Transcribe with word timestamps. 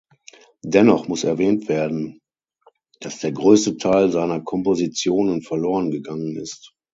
Dennoch 0.63 1.07
muss 1.07 1.23
erwähnt 1.23 1.69
werden, 1.69 2.21
dass 3.01 3.19
der 3.19 3.33
größte 3.33 3.77
Teil 3.77 4.09
seiner 4.11 4.41
Kompositionen 4.41 5.43
verloren 5.43 5.91
gegangen 5.91 6.37
ist. 6.37 6.73